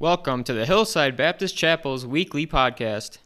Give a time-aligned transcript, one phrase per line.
[0.00, 3.18] Welcome to the Hillside Baptist Chapel's weekly podcast.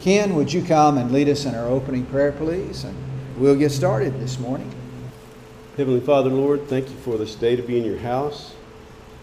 [0.00, 2.84] Ken, would you come and lead us in our opening prayer, please?
[2.84, 2.96] And
[3.36, 4.72] we'll get started this morning.
[5.76, 8.54] Heavenly Father, Lord, thank you for this day to be in your house.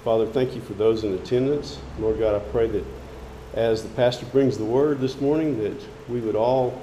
[0.04, 1.80] Father, thank you for those in attendance.
[2.00, 2.84] Lord God, I pray that
[3.54, 6.80] as the pastor brings the word this morning, that we would all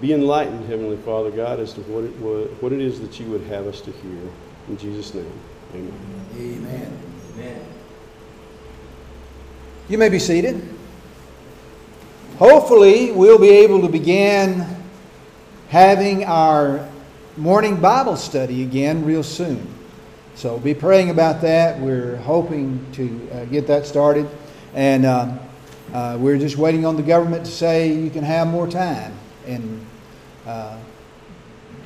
[0.00, 3.26] be enlightened, Heavenly Father God, as to what it, wa- what it is that you
[3.26, 4.18] would have us to hear.
[4.68, 5.30] In Jesus' name,
[5.74, 5.92] amen.
[6.38, 6.98] Amen.
[7.34, 7.60] Amen.
[9.88, 10.66] You may be seated.
[12.42, 14.66] Hopefully, we'll be able to begin
[15.68, 16.88] having our
[17.36, 19.64] morning Bible study again real soon.
[20.34, 21.78] So be praying about that.
[21.78, 24.28] We're hoping to uh, get that started.
[24.74, 25.38] And um,
[25.92, 29.14] uh, we're just waiting on the government to say you can have more time
[29.46, 29.86] in
[30.44, 30.80] uh,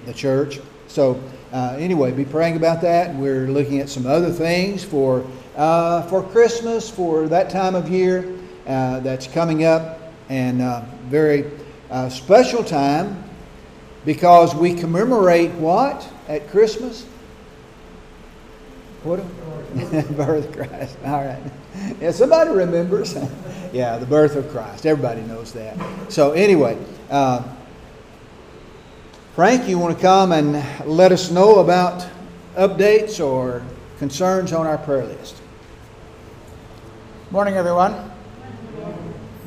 [0.07, 0.59] the church.
[0.89, 3.15] So uh, anyway, be praying about that.
[3.15, 8.35] We're looking at some other things for uh, for Christmas, for that time of year
[8.67, 11.51] uh, that's coming up, and uh, very
[11.91, 13.23] uh, special time
[14.05, 17.05] because we commemorate what at Christmas?
[19.03, 19.21] What?
[20.17, 20.97] birth of Christ.
[21.05, 21.43] All right.
[22.01, 23.15] Yeah, somebody remembers.
[23.73, 24.87] yeah, the birth of Christ.
[24.87, 25.77] Everybody knows that.
[26.11, 26.79] So anyway,
[27.11, 27.43] uh,
[29.35, 32.07] Frank, you want to come and let us know about
[32.57, 33.63] updates or
[33.99, 35.37] concerns on our prayer list?
[37.31, 38.16] Morning, everyone.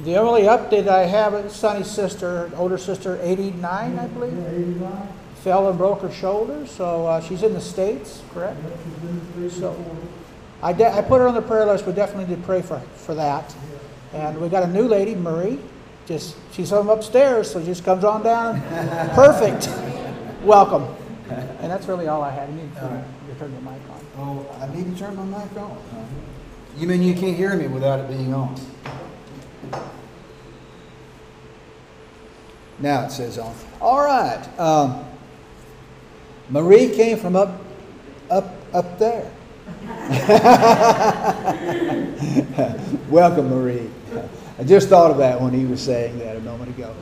[0.03, 4.81] The only update I have is Sonny's sister, older sister, 89, I believe.
[5.43, 8.57] Fell and broke her shoulder, so uh, she's in the States, correct?
[9.49, 9.75] So
[10.61, 11.85] I, de- I put her on the prayer list.
[11.85, 13.53] We definitely did pray for, for that.
[14.13, 15.59] And we got a new lady, Marie.
[16.05, 18.61] Just She's home upstairs, so she just comes on down.
[19.11, 19.69] Perfect.
[20.43, 20.87] Welcome.
[21.61, 22.49] And that's really all I had.
[22.49, 22.79] You need to
[23.37, 23.99] turn your mic on.
[24.17, 25.77] Oh, I need to turn my mic on.
[26.77, 28.55] You mean you can't hear me without it being on?
[32.79, 33.53] Now it says on.
[33.81, 34.59] All right.
[34.59, 35.05] Um,
[36.49, 37.61] Marie came from up,
[38.29, 39.29] up, up there.
[43.09, 43.89] Welcome, Marie.
[44.57, 46.95] I just thought of that when he was saying that a moment ago.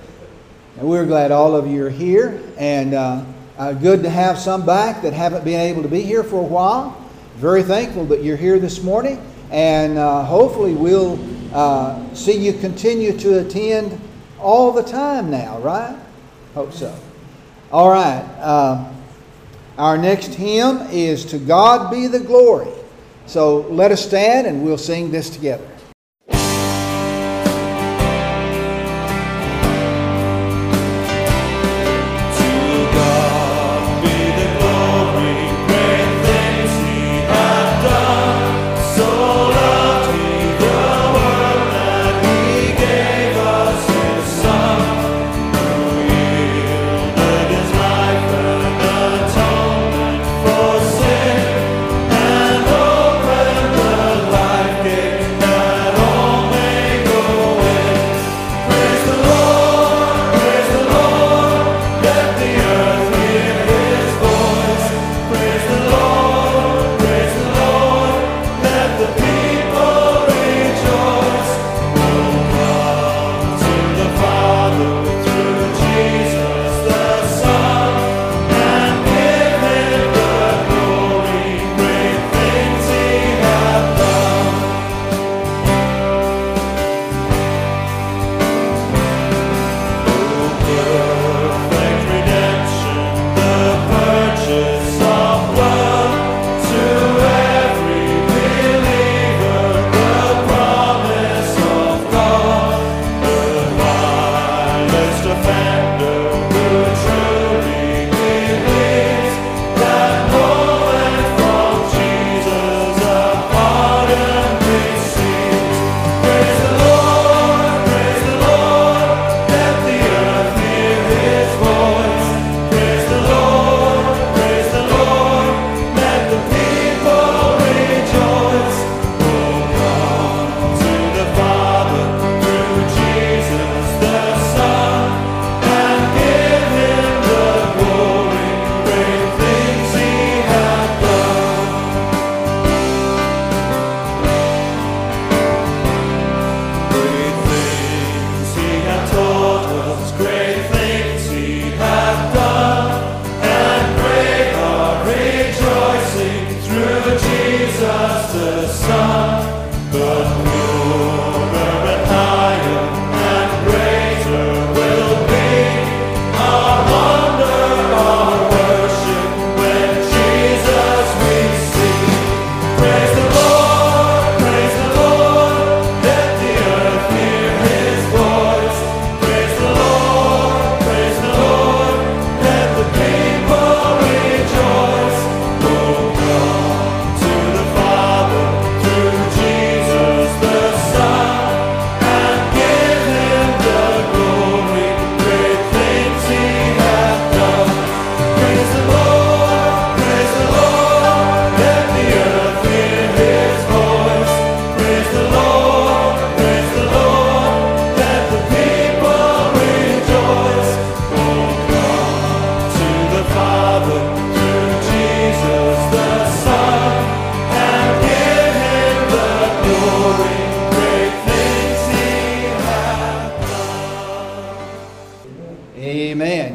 [0.78, 3.26] And we're glad all of you are here, and uh,
[3.58, 6.48] uh, good to have some back that haven't been able to be here for a
[6.48, 7.04] while.
[7.38, 9.20] Very thankful that you're here this morning,
[9.50, 11.18] and uh, hopefully we'll
[11.54, 14.00] uh, see you continue to attend
[14.40, 15.98] all the time now, right?
[16.54, 16.98] Hope so.
[17.72, 18.24] All right.
[18.40, 18.94] Um,
[19.78, 22.72] our next hymn is To God Be the Glory.
[23.26, 25.68] So let us stand and we'll sing this together.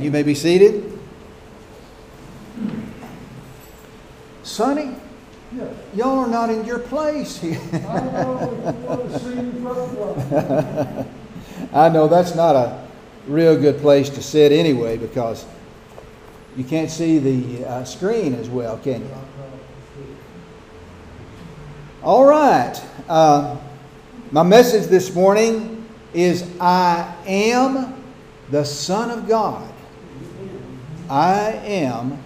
[0.03, 0.99] You may be seated.
[4.43, 4.97] Sonny,
[5.95, 7.61] y'all are not in your place here.
[7.73, 8.75] I, know,
[11.73, 12.85] I know that's not a
[13.29, 15.47] real good place to sit anyway because
[16.57, 19.11] you can't see the uh, screen as well, can you?
[22.03, 22.75] All right.
[23.09, 23.57] Uh,
[24.33, 28.03] my message this morning is I am
[28.51, 29.72] the Son of God.
[31.09, 32.23] I am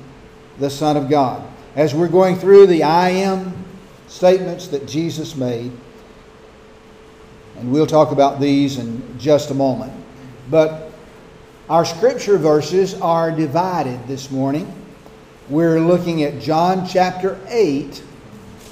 [0.58, 1.46] the Son of God.
[1.74, 3.64] As we're going through the I am
[4.08, 5.72] statements that Jesus made,
[7.56, 9.92] and we'll talk about these in just a moment.
[10.50, 10.92] But
[11.68, 14.72] our scripture verses are divided this morning.
[15.48, 18.02] We're looking at John chapter 8,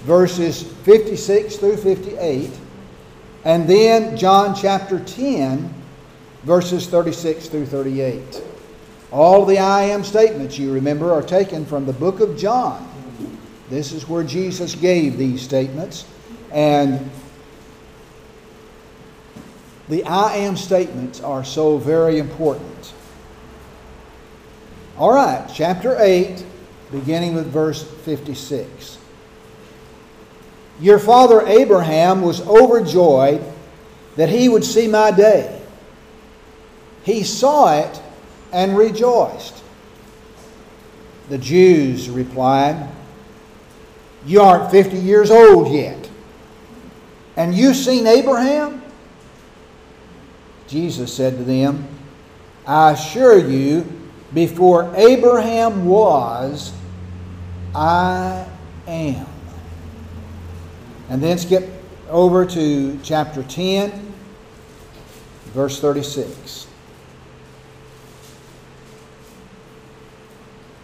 [0.05, 2.51] verses 56 through 58,
[3.45, 5.73] and then John chapter 10,
[6.45, 8.43] verses 36 through 38.
[9.15, 12.91] All the I am statements, you remember, are taken from the book of John.
[13.71, 16.05] This is where Jesus gave these statements.
[16.51, 17.13] And
[19.89, 22.93] the I am statements are so very important.
[24.99, 26.45] All right, chapter 8,
[26.91, 28.99] beginning with verse 56.
[30.81, 33.45] Your father Abraham was overjoyed
[34.17, 35.63] that he would see my day.
[37.05, 38.01] He saw it
[38.55, 39.63] and rejoiced.
[41.29, 42.89] The Jews replied,
[44.25, 46.09] You aren't 50 years old yet.
[47.37, 48.81] And you've seen Abraham?
[50.69, 51.87] Jesus said to them,
[52.67, 53.91] I assure you,
[54.33, 56.73] before Abraham was,
[57.75, 58.47] I
[58.87, 59.27] am.
[61.09, 61.69] And then skip
[62.09, 64.15] over to chapter 10,
[65.47, 66.69] verse 36.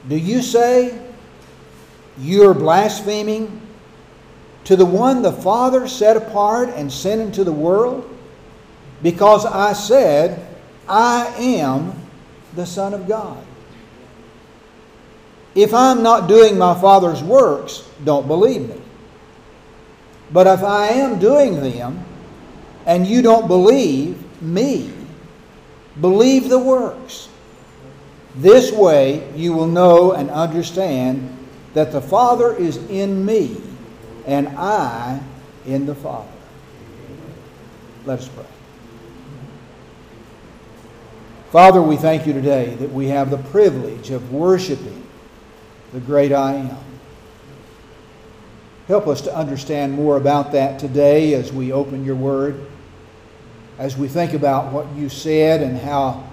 [0.08, 0.98] Do you say
[2.18, 3.60] you're blaspheming
[4.64, 8.06] to the one the Father set apart and sent into the world?
[9.02, 10.46] Because I said,
[10.88, 11.94] I am
[12.54, 13.44] the Son of God.
[15.54, 18.80] If I'm not doing my Father's works, don't believe me.
[20.32, 22.04] But if I am doing them
[22.86, 24.92] and you don't believe me,
[26.00, 27.29] believe the works.
[28.40, 31.36] This way you will know and understand
[31.74, 33.60] that the Father is in me
[34.26, 35.20] and I
[35.66, 36.30] in the Father.
[38.06, 38.46] Let us pray.
[41.50, 45.06] Father, we thank you today that we have the privilege of worshiping
[45.92, 46.78] the great I am.
[48.88, 52.64] Help us to understand more about that today as we open your word,
[53.78, 56.29] as we think about what you said and how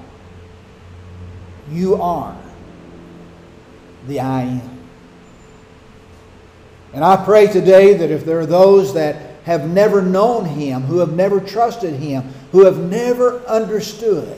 [1.70, 2.38] you are
[4.08, 4.80] the I am.
[6.94, 11.00] And I pray today that if there are those that have never known him, who
[11.00, 14.38] have never trusted him, who have never understood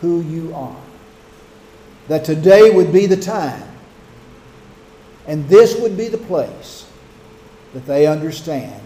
[0.00, 0.80] who you are,
[2.08, 3.62] that today would be the time
[5.26, 6.90] and this would be the place
[7.72, 8.82] that they understand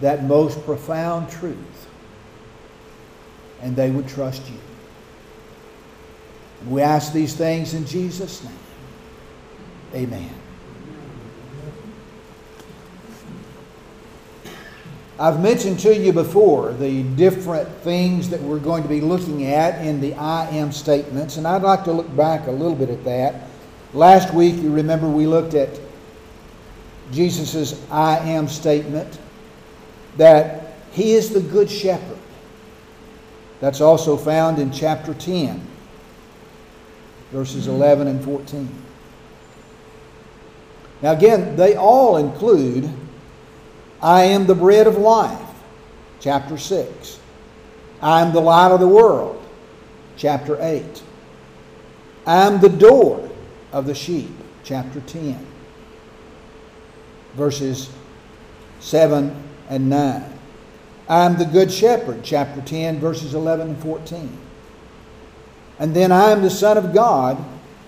[0.00, 1.88] that most profound truth
[3.60, 4.58] and they would trust you.
[6.68, 8.52] We ask these things in Jesus' name.
[9.94, 10.30] Amen.
[15.18, 19.84] I've mentioned to you before the different things that we're going to be looking at
[19.84, 23.04] in the I am statements, and I'd like to look back a little bit at
[23.04, 23.48] that.
[23.92, 25.78] Last week, you remember we looked at
[27.12, 29.20] Jesus' I am statement
[30.16, 32.18] that he is the good shepherd.
[33.60, 35.64] That's also found in chapter 10,
[37.34, 38.68] verses 11 and 14.
[41.02, 42.88] Now, again, they all include
[44.00, 45.48] I am the bread of life,
[46.20, 47.18] chapter 6.
[48.00, 49.44] I am the light of the world,
[50.16, 51.02] chapter 8.
[52.24, 53.28] I am the door
[53.72, 54.30] of the sheep,
[54.62, 55.44] chapter 10,
[57.34, 57.90] verses
[58.78, 59.34] 7
[59.70, 60.24] and 9.
[61.08, 64.43] I am the good shepherd, chapter 10, verses 11 and 14.
[65.78, 67.42] And then I am the Son of God,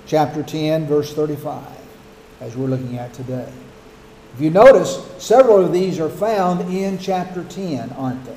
[0.06, 1.64] chapter 10, verse 35,
[2.40, 3.52] as we're looking at today.
[4.34, 8.36] If you notice, several of these are found in chapter 10, aren't they?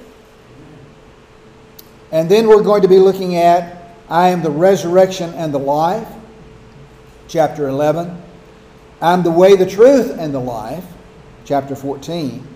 [2.11, 6.07] And then we're going to be looking at I am the resurrection and the life,
[7.27, 8.19] chapter 11.
[9.01, 10.85] I'm the way, the truth, and the life,
[11.45, 12.47] chapter 14.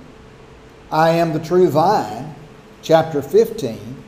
[0.91, 2.33] I am the true vine,
[2.81, 4.02] chapter 15.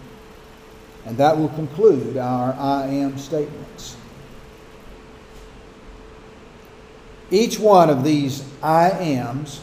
[1.05, 3.95] And that will conclude our I am statements.
[7.31, 9.61] Each one of these I ams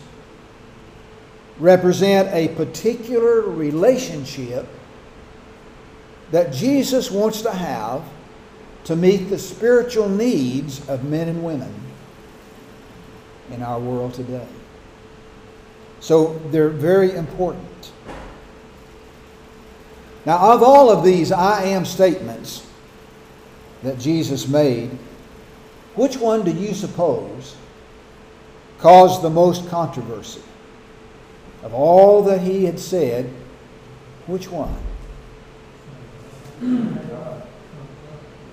[1.58, 4.66] represent a particular relationship
[6.30, 8.04] that Jesus wants to have
[8.84, 11.72] to meet the spiritual needs of men and women
[13.50, 14.46] in our world today.
[16.00, 17.68] So they're very important.
[20.25, 22.67] Now, of all of these I am statements
[23.83, 24.91] that Jesus made,
[25.95, 27.57] which one do you suppose
[28.79, 30.43] caused the most controversy?
[31.62, 33.31] Of all that he had said,
[34.26, 34.76] which one?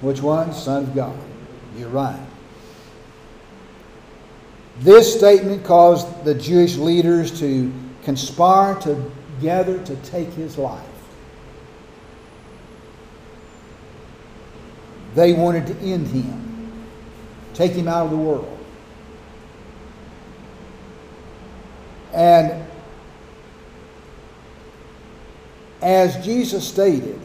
[0.01, 0.53] Which one?
[0.53, 1.17] Son of God.
[1.77, 2.19] You're right.
[4.79, 7.71] This statement caused the Jewish leaders to
[8.03, 10.88] conspire together to take his life.
[15.15, 16.83] They wanted to end him,
[17.53, 18.57] take him out of the world.
[22.13, 22.65] And
[25.81, 27.19] as Jesus stated,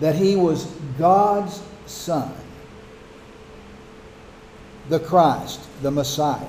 [0.00, 2.32] that he was God's Son,
[4.88, 6.46] the Christ, the Messiah.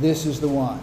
[0.00, 0.80] This is the one.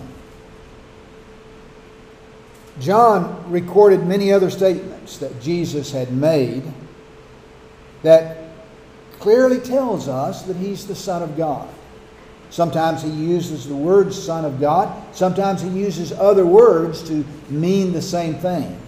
[2.80, 6.64] John recorded many other statements that Jesus had made
[8.04, 8.38] that
[9.20, 11.68] clearly tells us that he's the Son of God.
[12.50, 17.94] Sometimes he uses the word Son of God, sometimes he uses other words to mean
[17.94, 18.80] the same thing.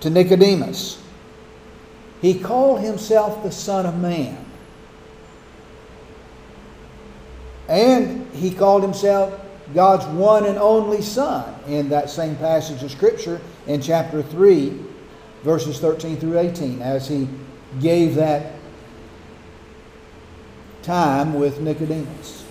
[0.00, 1.02] To Nicodemus,
[2.22, 4.42] he called himself the Son of Man.
[7.68, 9.38] And he called himself
[9.74, 14.78] God's one and only Son in that same passage of Scripture in chapter 3,
[15.42, 17.28] verses 13 through 18, as he
[17.80, 18.52] gave that
[20.82, 22.44] time with Nicodemus.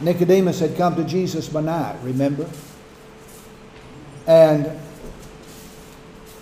[0.00, 2.48] Nicodemus had come to Jesus by night, remember?
[4.26, 4.70] And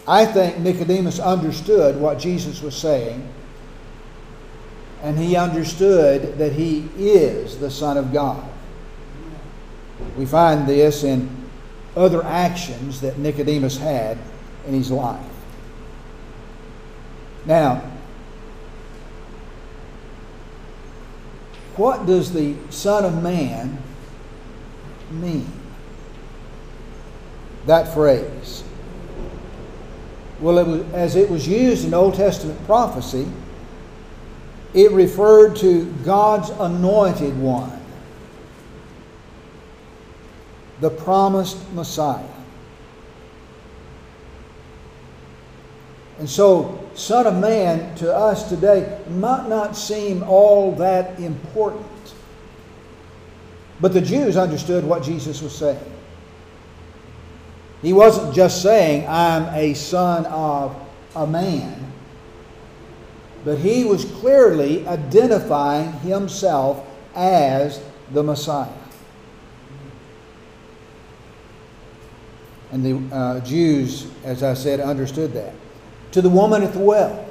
[0.07, 3.29] I think Nicodemus understood what Jesus was saying,
[5.03, 8.43] and he understood that he is the Son of God.
[10.17, 11.29] We find this in
[11.97, 14.19] other actions that Nicodemus had
[14.67, 15.38] in his life.
[17.49, 17.83] Now,
[21.77, 23.79] what does the Son of Man
[25.11, 25.51] mean?
[27.65, 28.65] That phrase.
[30.41, 33.27] Well, it was, as it was used in Old Testament prophecy,
[34.75, 37.81] it referred to God's anointed one,
[40.81, 42.38] the promised Messiah.
[46.19, 51.87] And so, Son of Man to us today might not seem all that important.
[53.81, 55.79] But the Jews understood what Jesus was saying.
[57.83, 60.75] He wasn't just saying, I'm a son of
[61.15, 61.93] a man,
[63.45, 68.69] but he was clearly identifying himself as the Messiah.
[72.73, 75.55] And the uh, Jews, as I said, understood that
[76.13, 77.27] to the woman at the well.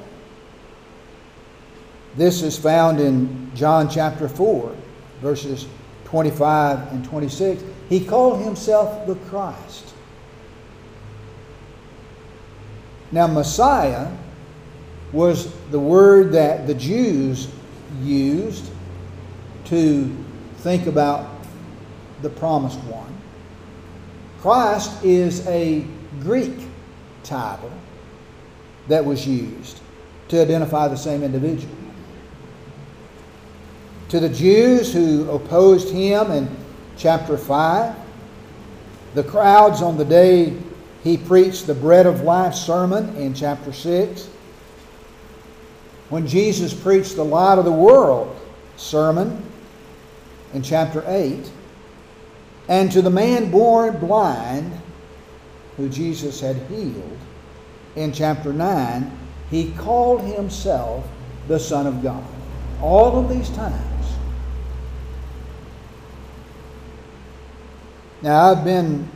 [2.16, 4.74] This is found in John chapter 4,
[5.20, 5.66] verses
[6.04, 7.62] 25 and 26.
[7.88, 9.94] He called himself the Christ.
[13.12, 14.10] Now, Messiah
[15.12, 17.48] was the word that the Jews
[18.02, 18.70] used
[19.66, 20.24] to
[20.58, 21.28] think about
[22.22, 23.14] the promised one.
[24.40, 25.86] Christ is a
[26.20, 26.52] Greek
[27.22, 27.72] title
[28.88, 29.80] that was used
[30.28, 31.74] to identify the same individual.
[34.10, 36.48] To the Jews who opposed him in
[36.96, 37.94] chapter 5,
[39.14, 40.56] the crowds on the day
[41.04, 44.28] he preached the bread of life sermon in chapter 6,
[46.08, 48.34] when Jesus preached the light of the world
[48.76, 49.42] sermon
[50.54, 51.50] in chapter 8,
[52.68, 54.72] and to the man born blind
[55.76, 57.18] who Jesus had healed
[57.98, 59.10] in chapter 9,
[59.50, 61.06] he called himself
[61.48, 62.22] the Son of God.
[62.80, 64.12] All of these times.
[68.22, 69.08] Now, I've been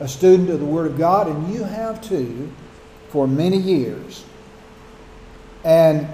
[0.00, 2.52] a student of the Word of God, and you have too,
[3.08, 4.24] for many years.
[5.64, 6.06] And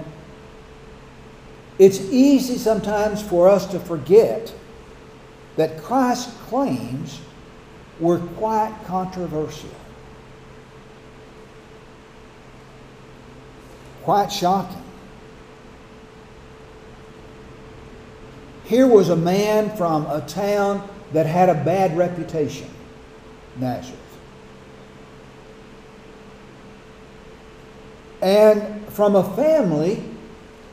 [1.79, 4.53] it's easy sometimes for us to forget
[5.57, 7.19] that Christ's claims
[7.99, 9.69] were quite controversial.
[14.03, 14.81] Quite shocking.
[18.65, 22.69] Here was a man from a town that had a bad reputation,
[23.57, 23.99] Nazareth.
[28.21, 30.03] And from a family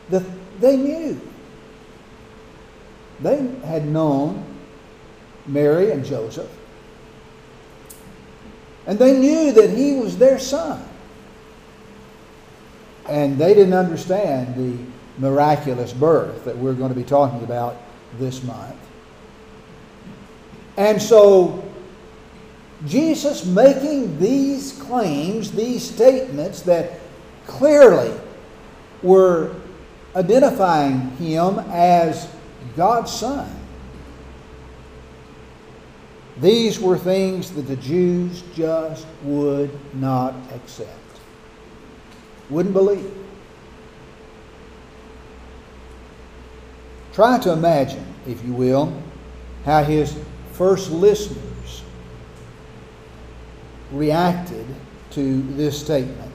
[0.08, 0.22] that
[0.60, 1.20] they knew.
[3.20, 4.44] They had known
[5.46, 6.50] Mary and Joseph.
[8.86, 10.89] And they knew that he was their son.
[13.08, 14.82] And they didn't understand the
[15.18, 17.76] miraculous birth that we're going to be talking about
[18.18, 18.76] this month.
[20.76, 21.64] And so,
[22.86, 27.00] Jesus making these claims, these statements that
[27.46, 28.12] clearly
[29.02, 29.54] were
[30.16, 32.28] identifying him as
[32.76, 33.48] God's Son.
[36.40, 40.96] These were things that the Jews just would not accept,
[42.50, 43.10] wouldn't believe.
[47.12, 49.02] Try to imagine, if you will,
[49.64, 50.16] how his
[50.52, 51.82] first listeners
[53.92, 54.66] reacted
[55.10, 56.32] to this statement.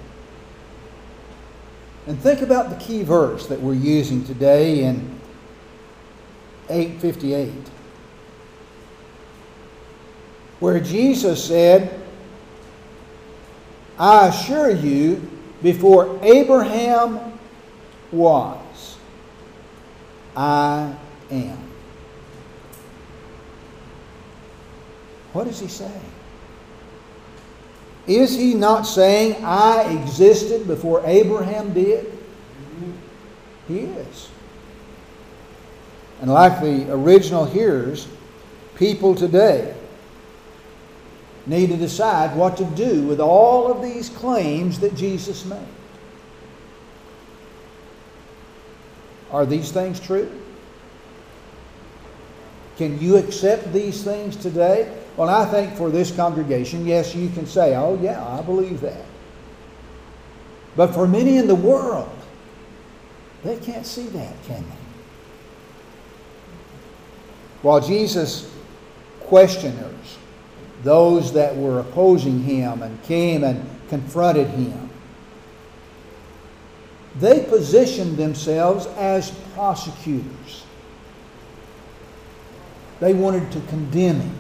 [2.07, 5.19] And think about the key verse that we're using today in
[6.69, 7.51] 858,
[10.59, 11.99] where Jesus said,
[13.97, 15.34] I assure you,
[15.65, 17.19] before Abraham
[18.11, 18.97] was,
[20.37, 20.93] I
[21.31, 21.57] am.
[25.33, 26.11] What is he saying?
[28.05, 32.15] Is he not saying, I existed before Abraham did?
[33.67, 34.29] He is.
[36.21, 38.07] And like the original hearers,
[38.75, 39.74] people today
[41.45, 45.59] need to decide what to do with all of these claims that Jesus made.
[49.31, 50.31] Are these things true?
[52.77, 54.91] Can you accept these things today?
[55.17, 59.05] Well, I think for this congregation, yes, you can say, oh, yeah, I believe that.
[60.75, 62.09] But for many in the world,
[63.43, 64.77] they can't see that, can they?
[67.61, 68.51] While Jesus'
[69.21, 70.17] questioners,
[70.85, 74.89] those that were opposing him and came and confronted him,
[77.19, 80.63] they positioned themselves as prosecutors.
[82.99, 84.39] They wanted to condemn him.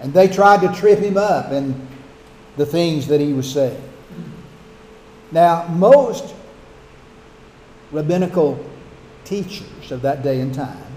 [0.00, 1.88] And they tried to trip him up in
[2.56, 3.82] the things that he was saying.
[5.32, 6.32] Now, most
[7.90, 8.64] rabbinical
[9.24, 10.87] teachers of that day and time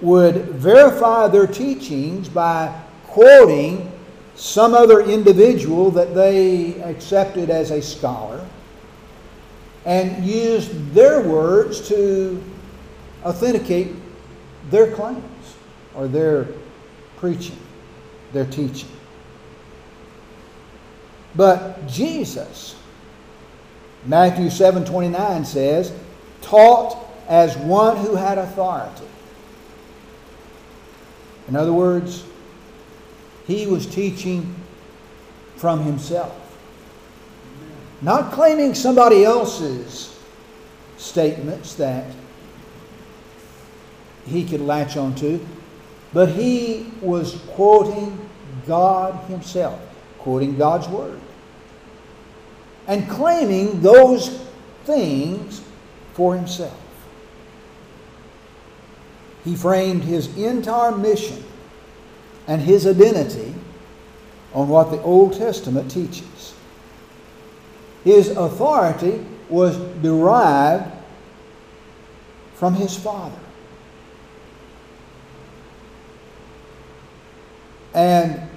[0.00, 3.90] would verify their teachings by quoting
[4.34, 8.44] some other individual that they accepted as a scholar
[9.86, 12.42] and used their words to
[13.24, 13.94] authenticate
[14.70, 15.56] their claims
[15.94, 16.48] or their
[17.16, 17.58] preaching,
[18.32, 18.90] their teaching.
[21.34, 22.76] But Jesus,
[24.04, 25.92] Matthew 7:29 says,
[26.42, 29.06] taught as one who had authority.
[31.48, 32.24] In other words,
[33.46, 34.54] he was teaching
[35.56, 36.34] from himself.
[38.02, 40.18] Not claiming somebody else's
[40.96, 42.04] statements that
[44.26, 45.44] he could latch onto,
[46.12, 48.28] but he was quoting
[48.66, 49.80] God himself,
[50.18, 51.20] quoting God's word,
[52.86, 54.28] and claiming those
[54.84, 55.62] things
[56.14, 56.85] for himself.
[59.46, 61.42] He framed his entire mission
[62.48, 63.54] and his identity
[64.52, 66.52] on what the Old Testament teaches.
[68.02, 70.92] His authority was derived
[72.56, 73.38] from his Father.
[77.94, 78.48] And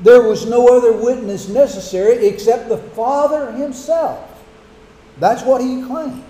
[0.00, 4.44] there was no other witness necessary except the Father himself.
[5.18, 6.22] That's what he claimed.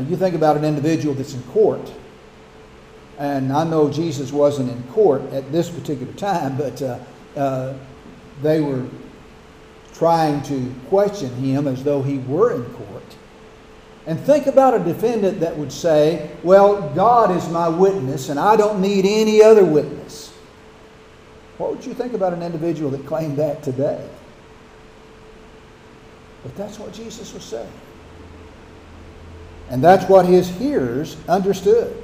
[0.00, 1.92] You think about an individual that's in court,
[3.18, 6.98] and I know Jesus wasn't in court at this particular time, but uh,
[7.36, 7.74] uh,
[8.40, 8.86] they were
[9.92, 13.02] trying to question him as though he were in court.
[14.06, 18.56] And think about a defendant that would say, Well, God is my witness, and I
[18.56, 20.32] don't need any other witness.
[21.58, 24.08] What would you think about an individual that claimed that today?
[26.42, 27.70] But that's what Jesus was saying.
[29.72, 31.96] And that's what his hearers understood.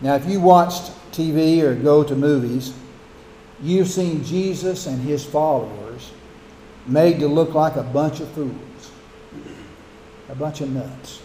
[0.00, 2.72] Now, if you watched TV or go to movies,
[3.60, 6.12] you've seen Jesus and his followers
[6.86, 8.92] made to look like a bunch of fools.
[10.28, 11.20] a bunch of nuts.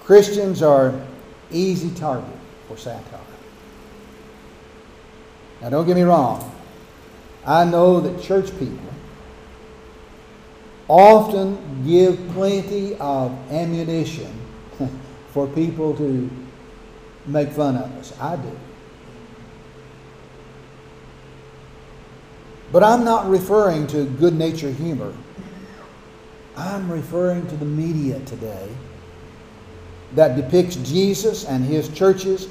[0.00, 0.98] Christians are
[1.50, 3.20] easy target for satire.
[5.60, 6.50] Now, don't get me wrong.
[7.46, 8.78] I know that church people
[10.88, 14.32] often give plenty of ammunition
[15.28, 16.30] for people to
[17.26, 18.18] make fun of us.
[18.20, 18.58] I do.
[22.72, 25.14] But I'm not referring to good natured humor.
[26.56, 28.68] I'm referring to the media today
[30.14, 32.48] that depicts Jesus and his churches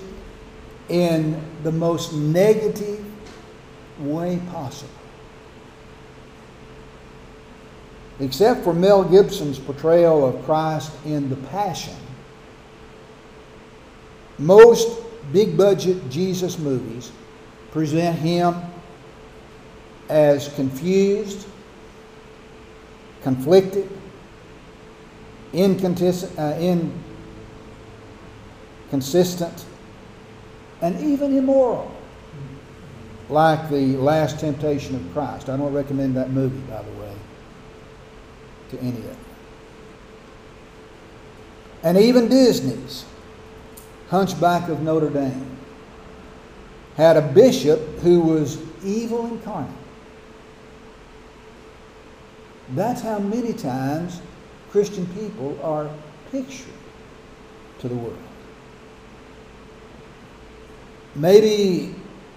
[0.89, 3.03] in the most negative
[3.99, 5.02] way possible.
[8.19, 11.95] Except for Mel Gibson's portrayal of Christ in The Passion,
[14.37, 17.11] most big budget Jesus movies
[17.71, 18.55] present him
[20.09, 21.47] as confused,
[23.23, 23.89] conflicted,
[25.53, 26.55] inconsistent, uh,
[28.91, 29.65] inconsistent,
[30.81, 31.89] and even immoral,
[33.29, 35.49] like the Last Temptation of Christ.
[35.49, 37.13] I don't recommend that movie, by the way,
[38.73, 39.17] to any of.
[41.83, 43.05] And even Disney's
[44.09, 45.57] Hunchback of Notre Dame
[46.95, 49.71] had a bishop who was evil incarnate.
[52.69, 54.21] That's how many times
[54.71, 55.89] Christian people are
[56.31, 56.73] pictured
[57.79, 58.17] to the world.
[61.15, 61.93] Maybe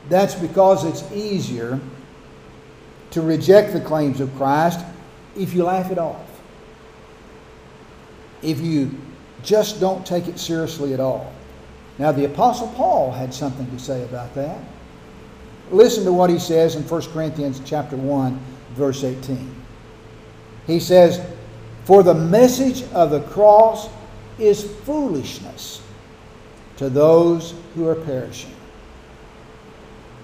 [0.09, 1.81] that's because it's easier
[3.13, 4.81] to reject the claims of Christ
[5.37, 6.26] if you laugh it off.
[8.43, 8.91] If you
[9.43, 11.33] just don't take it seriously at all.
[11.99, 14.59] Now, the Apostle Paul had something to say about that.
[15.71, 18.39] Listen to what he says in 1 Corinthians chapter 1,
[18.75, 19.55] verse 18.
[20.67, 21.25] He says,
[21.85, 23.89] For the message of the cross
[24.39, 25.83] is foolishness
[26.77, 28.55] to those who are perishing.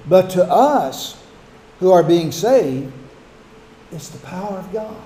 [0.09, 1.22] But to us
[1.81, 2.92] who are being saved,
[3.90, 4.96] it's the power of God.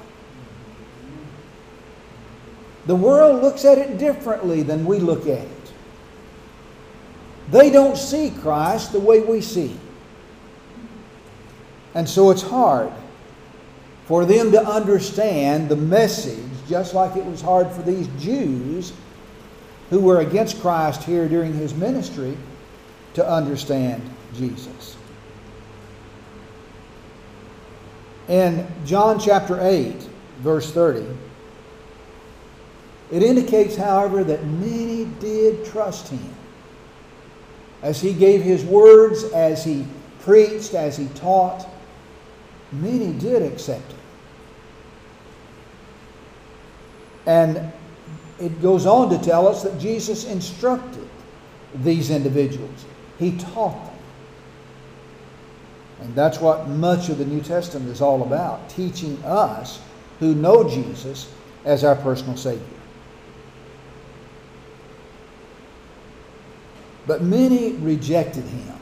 [2.86, 5.72] The world looks at it differently than we look at it.
[7.50, 9.76] They don't see Christ the way we see.
[11.94, 12.92] And so it's hard
[14.06, 18.92] for them to understand the message, just like it was hard for these Jews
[19.90, 22.36] who were against Christ here during his ministry
[23.14, 24.02] to understand
[24.34, 24.96] Jesus.
[28.28, 29.94] In John chapter 8,
[30.40, 31.06] verse 30,
[33.10, 36.34] it indicates, however, that many did trust him.
[37.82, 39.86] As he gave his words, as he
[40.20, 41.68] preached, as he taught,
[42.72, 43.98] many did accept him.
[47.26, 47.72] And
[48.40, 51.08] it goes on to tell us that Jesus instructed
[51.76, 52.84] these individuals,
[53.18, 53.94] he taught them.
[56.00, 59.80] And that's what much of the New Testament is all about teaching us
[60.18, 61.32] who know Jesus
[61.64, 62.75] as our personal Savior.
[67.06, 68.74] But many rejected him.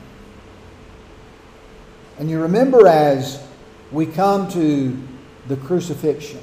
[2.18, 3.44] And you remember as
[3.92, 4.96] we come to
[5.48, 6.40] the crucifixion,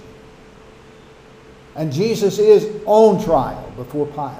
[1.75, 4.35] and Jesus is on trial before Pilate.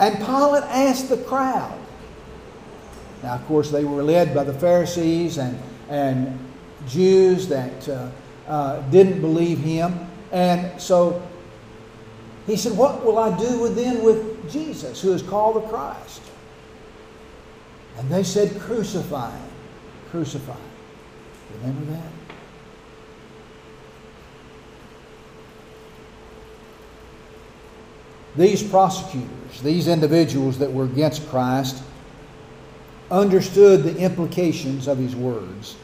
[0.00, 1.78] And Pilate asked the crowd.
[3.22, 5.56] Now, of course, they were led by the Pharisees and,
[5.88, 6.36] and
[6.88, 8.10] Jews that uh,
[8.48, 9.94] uh, didn't believe him.
[10.32, 11.22] And so
[12.46, 16.22] he said, What will I do then with Jesus, who is called the Christ?
[17.98, 19.50] And they said, Crucify him.
[20.10, 20.60] Crucify him.
[21.60, 22.12] Remember that?
[28.34, 31.82] These prosecutors, these individuals that were against Christ,
[33.10, 35.76] understood the implications of his words.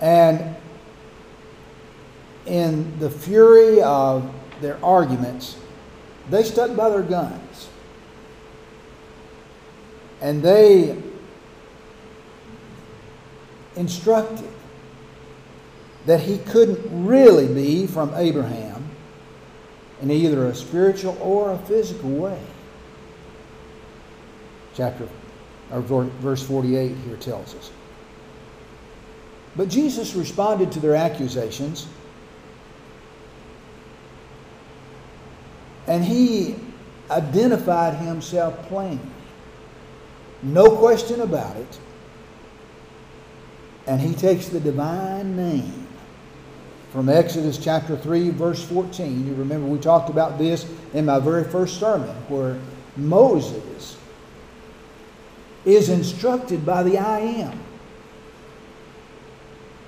[0.00, 0.56] And
[2.46, 5.56] in the fury of their arguments,
[6.30, 7.68] they stuck by their guns.
[10.20, 10.96] And they
[13.76, 14.48] instructed
[16.06, 18.90] that he couldn't really be from Abraham
[20.02, 22.40] in either a spiritual or a physical way.
[24.74, 25.08] Chapter
[25.72, 27.70] or verse 48 here tells us.
[29.56, 31.86] But Jesus responded to their accusations
[35.86, 36.56] and he
[37.10, 38.98] identified himself plainly.
[40.42, 41.78] No question about it.
[43.86, 45.86] And he takes the divine name
[46.90, 49.26] from Exodus chapter 3, verse 14.
[49.26, 52.58] You remember we talked about this in my very first sermon, where
[52.96, 53.96] Moses
[55.64, 57.60] is instructed by the I am.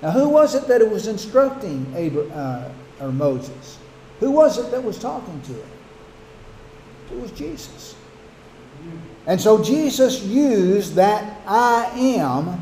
[0.01, 3.79] Now, who was it that was instructing uh, or Moses?
[4.19, 5.76] Who was it that was talking to him?
[7.11, 7.95] It was Jesus.
[9.25, 12.61] And so Jesus used that I am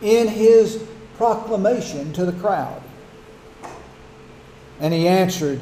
[0.00, 0.84] in his
[1.16, 2.82] proclamation to the crowd.
[4.80, 5.60] And he answered,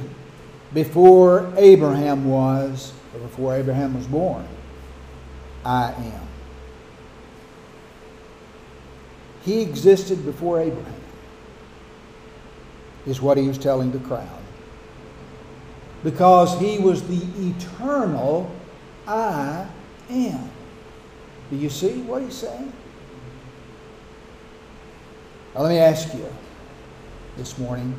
[0.74, 4.46] Before Abraham was, or before Abraham was born,
[5.64, 6.28] I am.
[9.44, 11.00] He existed before Abraham,
[13.06, 14.41] is what he was telling the crowd.
[16.02, 18.50] Because he was the eternal
[19.06, 19.66] I
[20.10, 20.50] am.
[21.50, 22.72] Do you see what he's saying?
[25.54, 26.26] Now, let me ask you
[27.36, 27.94] this morning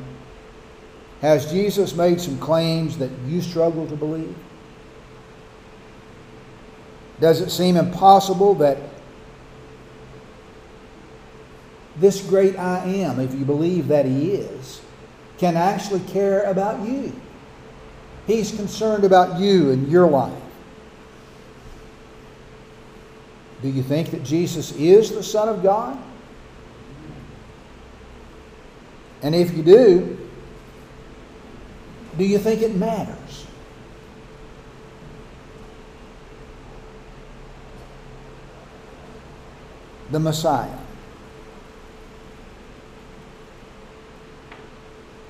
[1.20, 4.36] Has Jesus made some claims that you struggle to believe?
[7.20, 8.76] Does it seem impossible that
[11.96, 14.82] this great I am, if you believe that He is,
[15.38, 17.12] can actually care about you?
[18.26, 20.32] He's concerned about you and your life.
[23.62, 25.98] Do you think that Jesus is the Son of God?
[29.22, 30.18] And if you do,
[32.18, 33.46] do you think it matters?
[40.10, 40.78] The Messiah.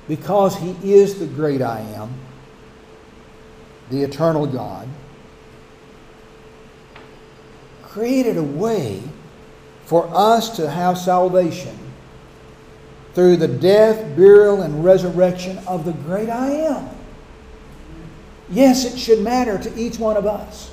[0.07, 2.13] Because he is the great I am,
[3.89, 4.87] the eternal God,
[7.83, 9.01] created a way
[9.85, 11.77] for us to have salvation
[13.13, 16.89] through the death, burial, and resurrection of the great I am.
[18.49, 20.71] Yes, it should matter to each one of us.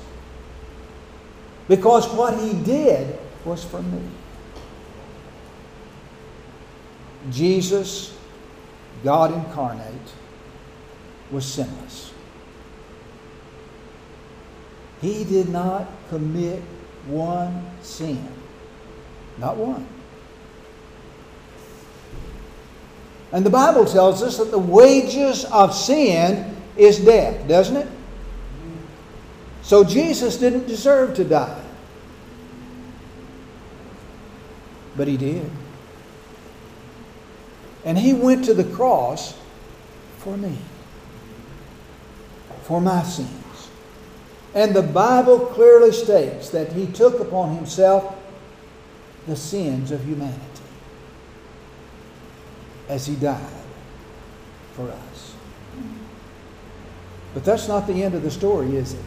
[1.67, 4.01] Because what he did was for me.
[7.31, 8.17] Jesus,
[9.03, 9.85] God incarnate,
[11.31, 12.12] was sinless.
[15.03, 16.61] He did not commit
[17.07, 18.25] one sin.
[19.37, 19.85] Not one.
[23.33, 27.87] And the Bible tells us that the wages of sin is death, doesn't it?
[29.61, 31.61] So Jesus didn't deserve to die.
[34.95, 35.51] But he did.
[37.83, 39.37] And he went to the cross
[40.19, 40.57] for me,
[42.61, 43.42] for my sins.
[44.55, 48.15] And the Bible clearly states that he took upon himself
[49.27, 50.39] the sins of humanity
[52.89, 53.41] as he died
[54.73, 55.35] for us.
[57.33, 59.05] But that's not the end of the story, is it?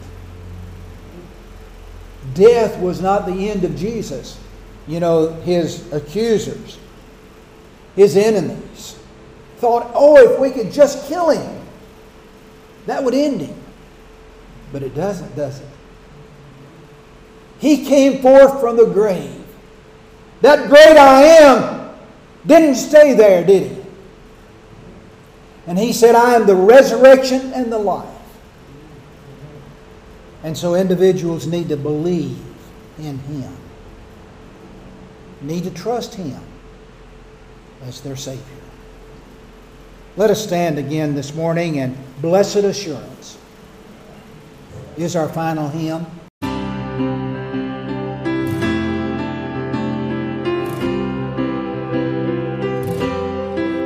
[2.33, 4.37] Death was not the end of Jesus.
[4.87, 6.77] You know, his accusers,
[7.95, 8.97] his enemies,
[9.57, 11.61] thought, oh, if we could just kill him,
[12.85, 13.56] that would end him.
[14.71, 15.67] But it doesn't, does it?
[17.59, 19.43] He came forth from the grave.
[20.41, 21.77] That great I am
[22.45, 23.81] didn't stay there, did he?
[25.67, 28.07] And he said, I am the resurrection and the life.
[30.43, 32.39] And so individuals need to believe
[32.99, 33.57] in him,
[35.41, 36.39] need to trust him
[37.83, 38.43] as their Savior.
[40.15, 43.36] Let us stand again this morning and blessed assurance
[44.97, 46.05] is our final hymn.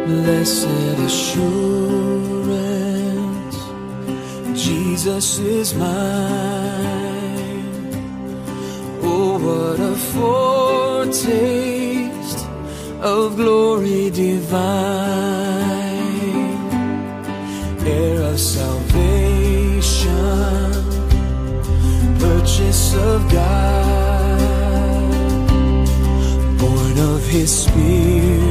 [0.08, 1.48] Blessed assurance,
[4.54, 5.90] Jesus is mine.
[9.04, 11.32] Oh, what a foretaste
[13.02, 14.62] of glory divine,
[17.86, 18.81] heir of salvation,
[22.62, 24.40] purchase of God,
[26.60, 28.51] born of His Spirit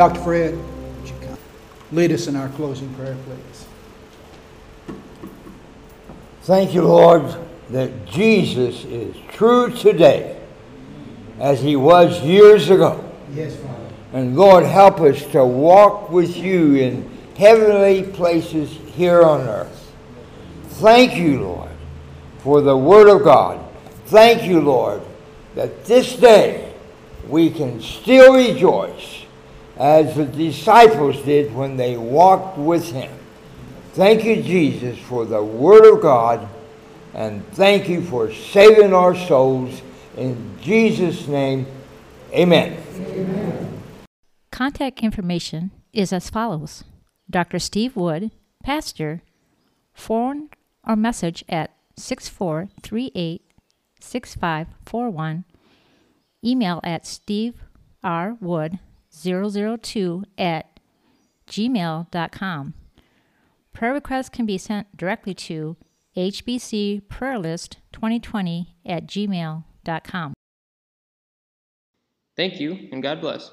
[0.00, 0.20] Dr.
[0.22, 1.36] Fred, would you come?
[1.92, 4.96] Lead us in our closing prayer, please.
[6.44, 7.36] Thank you, Lord,
[7.68, 10.40] that Jesus is true today
[11.38, 13.04] as he was years ago.
[13.34, 13.90] Yes, Father.
[14.14, 19.92] And Lord, help us to walk with you in heavenly places here on earth.
[20.80, 21.72] Thank you, Lord,
[22.38, 23.62] for the Word of God.
[24.06, 25.02] Thank you, Lord,
[25.56, 26.72] that this day
[27.28, 29.19] we can still rejoice
[29.80, 33.10] as the disciples did when they walked with him.
[33.94, 36.46] Thank you, Jesus, for the Word of God,
[37.14, 39.80] and thank you for saving our souls.
[40.18, 41.66] In Jesus' name,
[42.30, 42.76] amen.
[44.52, 46.84] Contact information is as follows
[47.30, 47.58] Dr.
[47.58, 48.30] Steve Wood,
[48.62, 49.22] Pastor,
[49.94, 50.50] phone
[50.86, 53.42] or message at 6438
[53.98, 55.44] 6541,
[56.44, 57.06] email at
[59.12, 60.80] steverwood002 at
[61.46, 62.74] gmail.com.
[63.72, 65.76] Prayer requests can be sent directly to
[66.16, 70.34] hbcprayerlist2020 at gmail.com.
[72.36, 73.52] Thank you, and God bless.